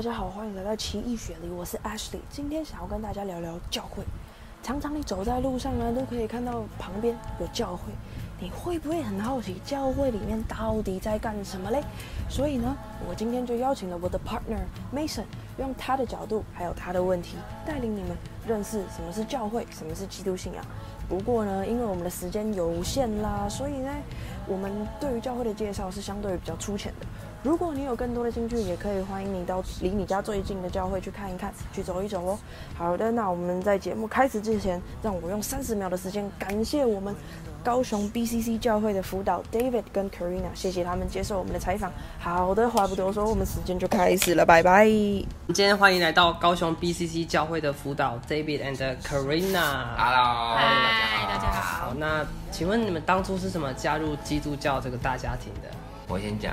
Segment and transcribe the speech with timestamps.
[0.00, 2.20] 大家好，欢迎来到奇异雪梨，我是 Ashley。
[2.30, 4.02] 今天想要跟大家聊聊教会。
[4.62, 7.92] 常常你走在路上呢，都可以看到旁边有教会，
[8.40, 11.82] 你会不会很好奇教会里面到底在干什么嘞？
[12.30, 12.74] 所以呢，
[13.06, 15.24] 我今天就邀请了我的 partner Mason，
[15.58, 18.16] 用他的角度还有他的问题，带领你们
[18.46, 20.64] 认识什么是教会，什么是基督信仰。
[21.10, 23.92] 不过呢，因为我们的时间有限啦，所以呢，
[24.46, 27.06] 我们对于教会的介绍是相对比较粗浅的。
[27.42, 32.38] 如果你有更多的兴趣，也可以欢迎你到离你家最近的教会去看一看，去走一走哦。
[32.76, 37.16] 好的，那我们在节目开始之前，让我用三十秒的时间感谢我们
[37.64, 41.90] 高雄 BCC 教会的辅导 David 跟 Karina，谢谢他们接受我们的采访。
[42.18, 44.84] 好的，话不多说，我们时间就开始了，拜拜。
[44.84, 49.96] 今天欢迎来到高雄 BCC 教会的辅导 David and Karina。
[49.96, 51.86] Hello，嗨，大家好。
[51.86, 55.70] 好，那请问你们当初是怎么加入基督教这个大家庭的？
[56.06, 56.52] 我先讲，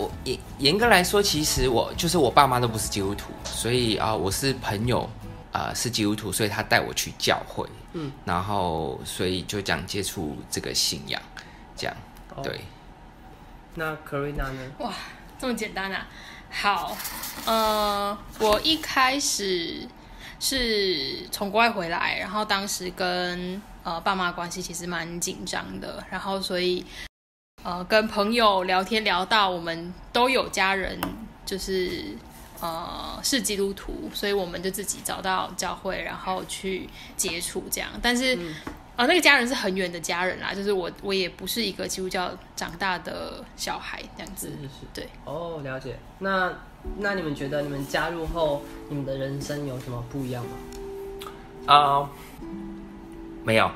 [0.00, 5.02] 我严严格来说，其实我就是我爸妈都不是基督徒，所以啊、我是朋友
[5.52, 11.20] 啊、呃是基督徒，所以他带我去教会，嗯，然后所以就这样接触这个信仰，
[11.76, 11.94] 这样，
[12.34, 12.60] 哦对，
[13.74, 14.72] 那 Karina 呢？
[14.78, 14.90] 哇，
[15.38, 16.06] 这么简单啊！
[16.50, 16.96] 好，
[17.44, 19.86] 呃，我一开始
[20.40, 26.84] 是从国外回来，然后当时跟呃爸妈关系其实蛮紧张的，然后所以
[27.62, 30.98] 呃跟朋友聊天聊到我们都有家人
[31.44, 32.04] 就是
[32.60, 38.38] 呃是基督徒，所以我们就自己找到教会，然后去接触这样，但是。
[38.96, 44.48] 呃，那个家人是很远的家人啦，就是我，我也不是一个基督教长大的小孩这样子。
[44.48, 44.68] 是是。
[44.92, 45.98] 对，哦，了解。
[46.18, 46.52] 那
[46.98, 48.60] 那你们觉得你们加入后，
[48.90, 50.50] 你们的人生有什么不一样吗？
[51.64, 52.10] 啊、
[53.44, 53.70] 没有，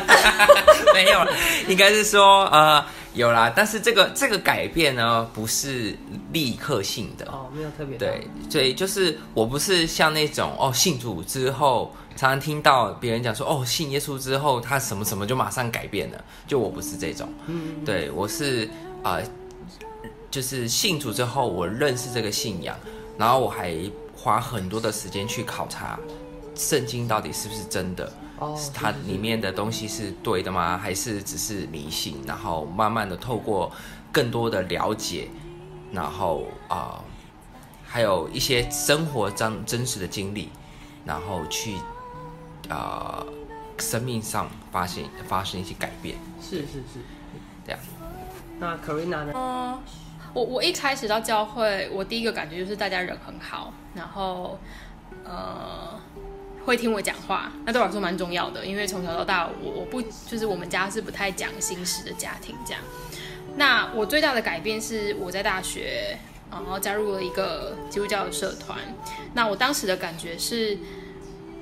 [0.94, 1.26] 没有，
[1.68, 2.84] 应该是说呃
[3.14, 5.96] 有啦，但是这个这个改变呢，不是
[6.32, 7.96] 立刻性的，哦，没有特别。
[7.96, 18.66] 对，所以就是我不是像那种哦信主之后，常常听到别人讲说哦信耶稣之后他什么什么就马上改变了，就我不是这种，嗯，对我是
[19.02, 19.22] 啊、呃
[20.30, 22.76] 就是信主之后我认识这个信仰，
[23.16, 23.74] 然后我还
[24.14, 25.98] 花很多的时间去考察
[26.58, 28.12] 圣经到底是不是真的。
[28.38, 30.76] 哦，它里面的东西是对的吗？
[30.76, 32.20] 还是只是迷信？
[32.26, 33.72] 然后慢慢的透过
[34.12, 35.28] 更多的了解，
[35.92, 37.04] 然后啊、呃
[37.90, 40.50] 还有一些生活真真实的经历，
[41.06, 41.76] 然后去
[42.68, 43.26] 啊、呃
[43.78, 47.00] 生命上发现发生一些改变，是是是。
[47.64, 47.80] 这样。
[48.58, 49.32] 那 Karina 呢？
[49.34, 49.80] 嗯，
[50.34, 54.58] 我我一开始到教会，我第一个感觉就是大家人很好，然后
[55.24, 55.98] 呃
[56.68, 62.82] 会听我讲话，那对我来说蛮重要的，因为从小到大我我不就是我们家是不太讲心事的家庭这样。
[63.56, 66.18] 那我最大的改变是我在大学，
[66.50, 68.78] 然后加入了一个基督教的社团。
[69.32, 70.76] 那我当时的感觉是，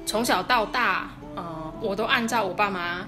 [0.04, 3.06] 从小到大，呃，我都按照我爸妈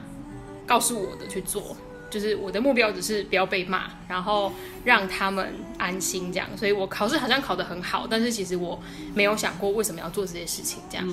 [0.69, 1.77] 告诉我的去做，
[2.09, 4.53] 就是我的目标只是不要被骂，然后
[4.85, 6.49] 让他们安心这样。
[6.57, 8.81] 所以我考试好像考得很好，但是其实我
[9.15, 11.05] 没有想过为什么要做这些事情这样。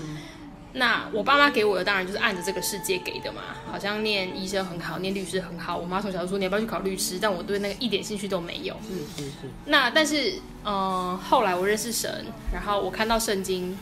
[0.77, 3.41] 那我爸妈给我的当然就是按着这个世界给的嘛，
[3.71, 5.77] 好像念医生很好，念律师很好。
[5.77, 8.75] 我妈从小就说你要不要去考律师，但我对那个一点兴趣都没有。
[8.85, 9.49] 是是是。
[9.65, 10.33] 那但是，
[10.65, 13.77] 嗯、后来我认识神，然后我看到圣经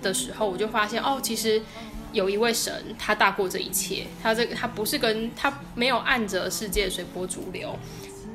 [0.00, 1.60] 的时候，我就发现哦，其实
[2.12, 4.06] 有一位神，他大过这一切。
[4.22, 7.78] 他这个他不是跟他没有按着世界随波逐流，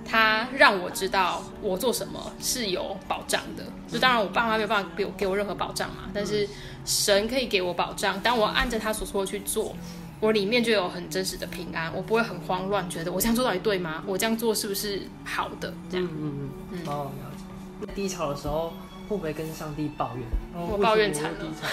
[0.06, 3.64] 他让我知道我做什么是有保障的。
[3.92, 6.48] 就当然我爸妈没有办法给我给我任何保障嘛，但是
[6.86, 8.20] 神可以给我保障。
[8.22, 9.76] 当我按着他所说的去做。
[10.22, 14.02] 我里面就有很真实的平安，我不会很慌乱，觉得我这样做到底对吗？
[14.08, 15.72] 我这样做是不是好的？
[15.92, 16.08] 这样。
[16.10, 16.80] 嗯嗯嗯。
[16.88, 17.44] 哦，了解。
[17.82, 18.70] 那低潮的时候
[19.10, 20.26] 会不会跟上帝抱怨？
[20.56, 21.68] 哦我抱怨惨了为什么我低潮。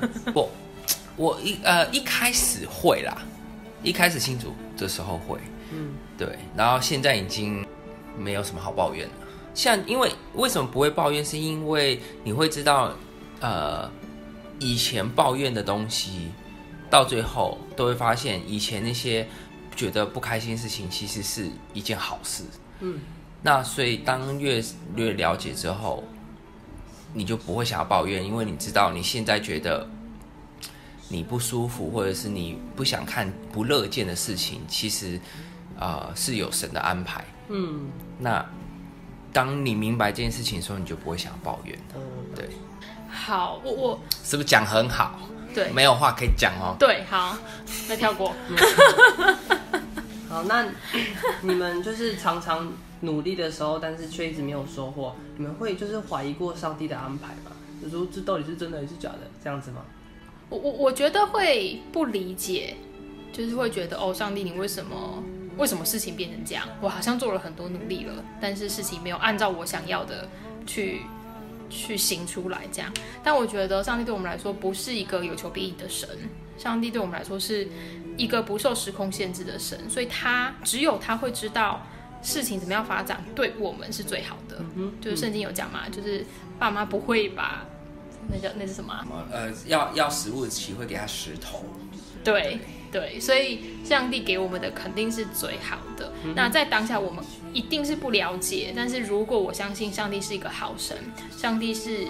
[0.00, 0.48] 这样子不，
[1.16, 3.22] 我一呃一开始会啦，
[3.82, 5.38] 一开始信主的时候会，
[5.72, 7.66] 嗯，对，然后现在已经
[8.16, 9.14] 没有什么好抱怨了。
[9.54, 12.92] 像因为为什么不会抱怨，是因为你会知道，
[13.40, 13.90] 呃，
[14.60, 16.28] 以前抱怨的东西，
[16.88, 19.26] 到最后都会发现，以前那些
[19.74, 22.44] 觉得不开心的事情，其实是一件好事。
[22.80, 23.00] 嗯，
[23.42, 24.62] 那所以当越
[24.94, 26.04] 越了解之后，
[27.12, 29.88] 你就不会想要抱怨，因为你知道你现在觉得
[31.08, 35.18] 你不舒服，或者是你不想看、不乐见的事情，其实
[35.78, 37.24] 呃是有神的安排。
[37.48, 38.44] 嗯那
[39.32, 41.78] 当你明白这件事情的时候，你就不会想抱怨。
[41.94, 42.00] 嗯，
[42.34, 42.48] 对，
[43.08, 45.18] 好，我我是不是讲很好？
[45.54, 46.76] 对没有话可以讲哦。
[46.78, 47.36] 对好，
[47.88, 48.34] 那跳过。
[50.28, 50.66] 好，那
[51.42, 52.70] 你们就是常常
[53.00, 57.52] 努力的时候，但是却一直没有收获，你们会就是怀疑过上帝的安排吗？
[57.82, 59.82] 就说这到底是真的还是假的，这样子吗？
[60.50, 62.76] 我我我觉得会不理解，
[63.32, 65.22] 就是会觉得哦，上帝，你为什么
[65.58, 66.66] 为什么事情变成这样？
[66.80, 70.28] 我好像做了很多努力了，但是事情没有按照我想要的
[70.66, 71.02] 去
[71.68, 72.90] 去行出来，这样。
[73.22, 76.08] 但我觉得上帝对我们来说不是一个有求必应的神，
[76.56, 77.68] 上帝对我们来说是
[78.16, 81.82] 一个不受时空限制的神，所以他只有他会知道
[82.22, 84.58] 事情怎么样发展，对我们是最好的。
[85.00, 86.24] 就是圣经有讲嘛，就是
[86.58, 87.64] 爸妈不会把
[88.30, 91.64] 那叫那是什么呃，要要食物岂会给他石头？
[92.24, 92.60] 对对，
[93.20, 96.12] 所以上帝给我们的肯定是最好的。
[96.34, 100.96] 那在当下我们一定是不了解，但是如果我相信上帝是一个好神，
[101.36, 102.06] 上帝是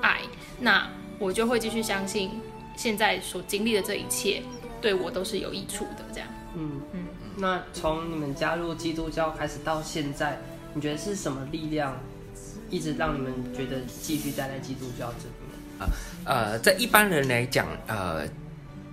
[0.00, 0.20] 爱，
[0.58, 2.30] 那我就会继续相信
[2.76, 4.42] 现在所经历的这一切
[4.80, 6.04] 对我都是有益处的。
[6.12, 7.04] 这样，嗯嗯。
[7.36, 10.38] 那从你们加入基督教开始到现在，
[10.74, 11.98] 你觉得是什么力量
[12.68, 15.88] 一直让你们觉得继续待在基督教这里面？
[16.24, 18.26] 呃，在一般人来讲，呃，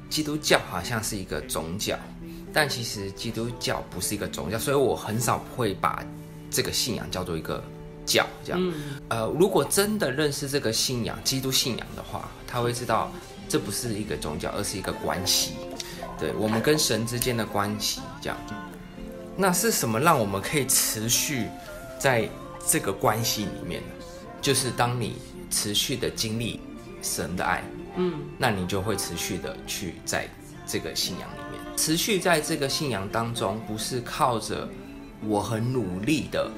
[0.10, 1.98] 基督教好像是一个宗教，
[2.54, 6.04] 但其实基督教不是一个宗教，所以我很少会把
[6.50, 7.64] 这个信仰叫做一个
[8.06, 8.74] 教这样。
[9.10, 13.12] 呃，如果真的认识这个信仰，基督信仰的话，他会知道
[13.50, 15.54] 这不是一个宗教，而是一个关系，
[16.20, 18.38] 对我们跟神之间的关系这样。
[19.36, 21.48] 那是什么让我们可以持续
[22.00, 22.28] 在
[22.68, 23.88] 这个关系里面呢？
[24.42, 25.18] 就是当你
[25.52, 26.60] 持续的经历
[27.08, 27.64] 神的爱，
[27.96, 30.28] 嗯，那你就会持续的去在
[30.66, 34.68] 这个信仰里面，持续在这个信仰当中，不是靠着
[35.26, 36.52] 我很努力的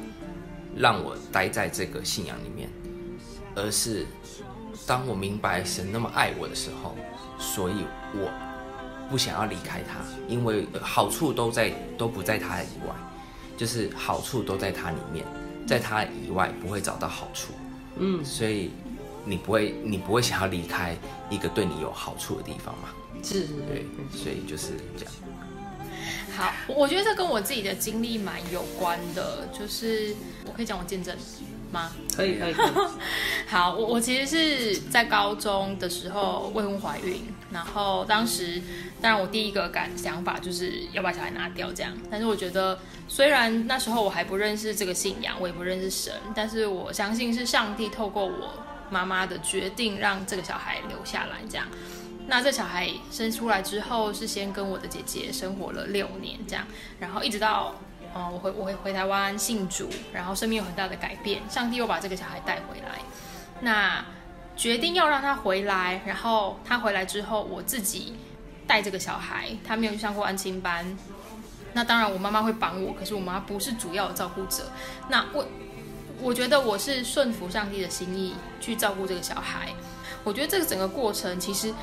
[0.76, 2.68] 让我待在这个信仰里面，
[3.56, 4.06] 而是
[4.88, 6.96] 当我明白神那么爱我的时候，
[7.38, 8.32] 所以我
[9.10, 12.96] 不想要离开他，因为好处都在都不在他以外，
[13.56, 15.26] 就是好处都在他里面，
[15.68, 17.54] 在他以外不会找到好处。
[17.98, 18.72] 嗯，所以
[19.30, 20.98] 你不会，你不会想要离开
[21.30, 22.90] 一个对你有好处的地方嘛？
[23.24, 25.14] 是，对，所以就是这样。
[26.36, 31.16] 好，我我觉得这跟我自己的经历蛮有关的，就是我可以讲我见证
[31.72, 31.92] 吗？
[32.16, 32.72] 可以可以可以。
[33.48, 37.22] 好，我我其实是在高中的时候未婚怀孕，
[37.52, 38.62] 然后当时
[39.02, 48.54] 当然我第一个感想法就是要把小孩拿掉这样，但是我觉得虽然那时候我还不认识这个信仰，我也不认识神，但是我相信是上帝透过我
[48.90, 51.66] 妈妈的决定让这个小孩留下来这样。
[52.28, 56.66] 那这小孩生出来之后，是先跟我的姐姐生活了六年这样，
[57.00, 57.76] 然后一直到。
[58.16, 62.98] 嗯，我回我回台湾信主，然后生命有很大的改变，上帝又把这个小孩带回来。
[63.62, 64.04] 那
[64.56, 68.16] 决定要让他回来，然后他回来之后，我自己
[68.66, 70.98] 带这个小孩，他没有去上过安亲班。
[71.74, 74.72] 那当然，我妈妈会帮我，可是我妈不是主要的照顾者。
[75.08, 75.48] 那我
[76.22, 79.70] 我觉得我是顺服上帝的心意去照顾这个小孩。
[80.24, 81.74] 我觉得这个整个过程其实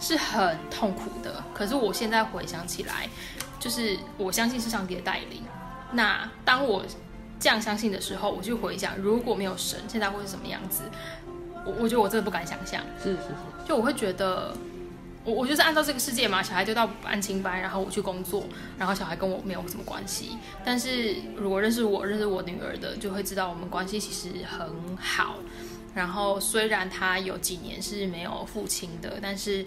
[0.00, 3.08] 是很痛苦的，可是我现在回想起来，
[3.60, 5.42] 就是我相信是上帝的带领。
[5.92, 6.84] 那当我
[7.38, 10.82] 这样相信的时候，我就回想，如果没有神，现在会是什么样子？
[11.64, 12.82] 我我觉得我真的不敢想象。
[13.02, 14.52] 是是是，就我会觉得，
[15.24, 18.44] 我我就是按照这个世界嘛，小孩就到安亲班，然后我去工作，
[18.78, 20.36] 然后小孩跟我没有什么关系。
[20.64, 25.36] 但是如果认识我、认识我女儿的，就会知道我们关系其实很好。
[25.94, 29.64] 然后虽然他有几年是没有父亲的，但是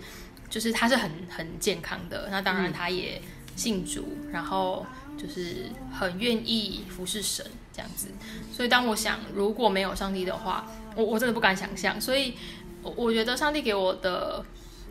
[0.50, 2.28] 就是他是很很健康的。
[2.30, 3.22] 那当然他也
[3.56, 4.86] 信主，然后。
[5.18, 8.08] 就是很愿意服侍神这样子，
[8.54, 12.00] 所以当我想如果没有上帝的话，我我真的不敢想象。
[12.00, 12.36] 所以，
[12.84, 14.46] 我我觉得上帝给我的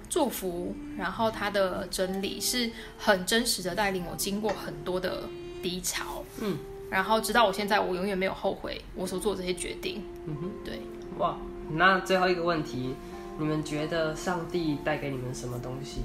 [0.09, 5.29] 祝福，然后他的真理是很真实的带领我经过很多的
[5.63, 6.59] 低潮，嗯，
[6.91, 10.03] 然后直到我现在，我永远没有后悔我所做这些决定。
[10.27, 10.81] 嗯哼，对，
[11.19, 11.37] 哇，
[11.71, 12.95] 那最后一个问题，
[13.39, 16.01] 你们觉得上帝带给你们什么东西？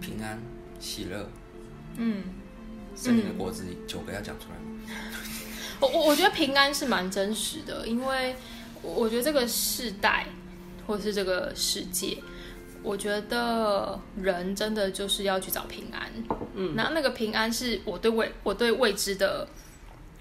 [0.00, 0.40] 平安、
[0.80, 1.28] 喜乐，
[1.96, 2.22] 嗯。
[2.96, 5.10] 圣灵的果子九个要讲出来吗？
[5.80, 8.36] 我我我觉得平安是蛮真实的，因为
[8.82, 10.26] 我觉得这个世代
[10.86, 12.22] 或是这个世界，
[12.84, 16.12] 我觉得人真的就是要去找平安。
[16.54, 19.48] 嗯，那那个平安是我对未我对未知的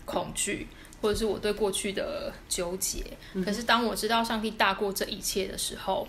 [0.06, 0.68] 恐惧，
[1.02, 3.04] 或者是我对过去的纠结。
[3.46, 6.08] 可是当我知道上帝大过这一切的时候，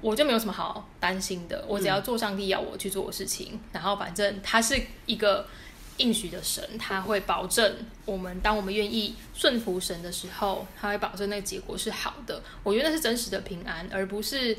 [0.00, 1.64] 我就没有什么好担心的。
[1.66, 5.46] 我只要做上帝要我去做的事情，然后反正他是一个。
[5.98, 7.72] 应许的神，他会保证
[8.04, 12.42] 我们，当我们愿意顺服神的时候，他会保证那个结果是好的。
[12.64, 14.58] 我觉得那是真实的平安，而不是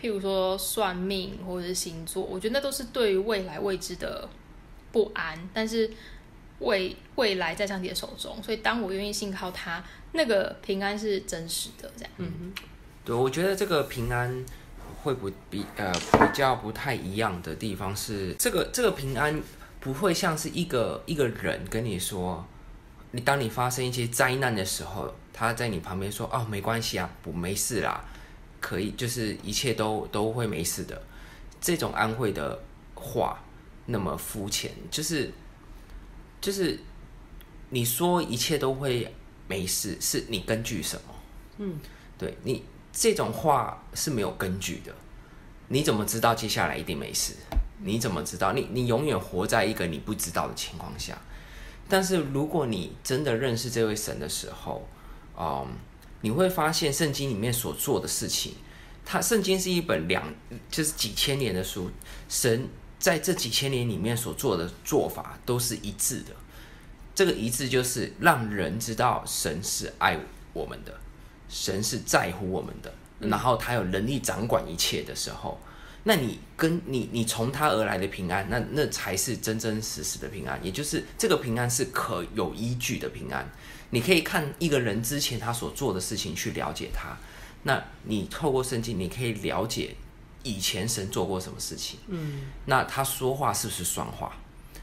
[0.00, 2.22] 譬如说算命或者是星座。
[2.22, 4.28] 我觉得那都是对于未来未知的
[4.92, 5.38] 不安。
[5.52, 5.90] 但是
[6.60, 11.90] 未未来在上帝的手中，所以当我愿意信靠他，那个平安是真实的。
[11.96, 12.52] 这样，嗯
[13.04, 14.44] 对，我觉得这个平安
[15.02, 19.40] 会不比呃比较不太一样的地方是，这个这个平安
[19.80, 22.44] 不会像是一个一个人跟你说，
[23.12, 28.04] 你当你发生一些灾难的时候，他在你旁边说哦没关系啊，不没事啦，
[28.60, 31.00] 可以就是一切都都会没事的，
[31.60, 32.58] 这种安慰的
[32.94, 33.42] 话
[33.86, 35.30] 那么肤浅，就是
[36.40, 36.78] 就是
[37.70, 39.12] 你说一切都会
[39.46, 41.14] 没事，是你根据什么？
[41.58, 41.78] 嗯，
[42.16, 44.92] 对你这种话是没有根据的，
[45.68, 47.34] 你怎么知道接下来一定没事？
[47.80, 48.52] 你怎么知道？
[48.52, 51.16] 你你永远活在一个你不知道的情况下。
[51.88, 54.86] 但是如果你真的认识这位神的时候，
[55.38, 55.66] 嗯，
[56.20, 58.54] 你会发现圣经里面所做的事情，
[59.04, 60.34] 它圣经是一本两
[60.70, 61.90] 就是几千年的书，
[62.28, 66.32] 神在这几千年里面所做的做法都是一致的。
[67.14, 70.18] 这个一致就是让人知道神是爱
[70.52, 70.94] 我们的，
[71.48, 75.60] 神是在乎我们的，然后他有能力掌管一切的时候，
[76.08, 83.46] 那你跟你你从他而来的平安，那那才是真真实实的平安，也就是这个平安是可有依据的平安。
[83.90, 87.14] 你可以看一个人之前他所做的事情去了解他，
[87.64, 89.94] 那你透过圣经，你可以了解
[90.42, 92.00] 以前神做过什么事情。
[92.06, 94.32] 嗯，那他说话是不是算话？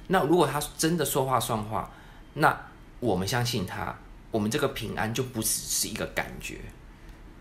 [0.10, 1.92] 那如果他真的说话算话，
[2.36, 2.56] 那
[3.00, 3.98] 我们相信他，
[4.30, 6.60] 我们这个平安就不只是一个感觉，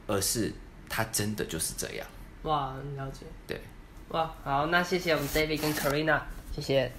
[0.06, 0.50] 而是
[0.88, 2.06] 他真的就是这样。
[2.44, 3.26] 哇，了解。
[3.46, 3.60] 对，
[4.44, 6.20] 好，那谢谢我们 David 跟 Karina，
[6.54, 6.92] 谢谢。